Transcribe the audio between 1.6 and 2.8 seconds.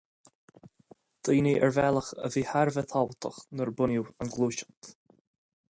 ar bhealach a bhí thar a